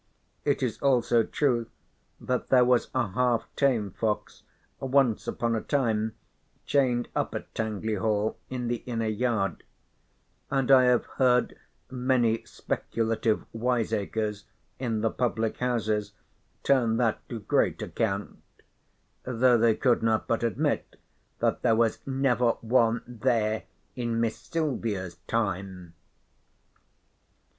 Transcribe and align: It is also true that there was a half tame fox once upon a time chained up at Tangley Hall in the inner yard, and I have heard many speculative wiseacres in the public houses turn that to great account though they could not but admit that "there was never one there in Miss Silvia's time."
It 0.45 0.63
is 0.63 0.79
also 0.81 1.21
true 1.21 1.67
that 2.19 2.47
there 2.47 2.65
was 2.65 2.89
a 2.95 3.09
half 3.09 3.47
tame 3.55 3.91
fox 3.91 4.41
once 4.79 5.27
upon 5.27 5.55
a 5.55 5.61
time 5.61 6.15
chained 6.65 7.07
up 7.15 7.35
at 7.35 7.53
Tangley 7.53 7.93
Hall 7.93 8.35
in 8.49 8.67
the 8.67 8.77
inner 8.87 9.05
yard, 9.05 9.61
and 10.49 10.71
I 10.71 10.85
have 10.85 11.05
heard 11.05 11.55
many 11.91 12.43
speculative 12.45 13.45
wiseacres 13.53 14.45
in 14.79 15.01
the 15.01 15.11
public 15.11 15.57
houses 15.59 16.13
turn 16.63 16.97
that 16.97 17.21
to 17.29 17.39
great 17.39 17.79
account 17.83 18.41
though 19.23 19.55
they 19.59 19.75
could 19.75 20.01
not 20.01 20.25
but 20.27 20.41
admit 20.41 20.95
that 21.37 21.61
"there 21.61 21.75
was 21.75 21.99
never 22.07 22.53
one 22.61 23.03
there 23.05 23.65
in 23.95 24.19
Miss 24.19 24.39
Silvia's 24.39 25.17
time." 25.27 25.93